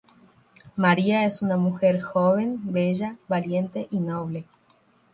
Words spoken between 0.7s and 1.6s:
María es una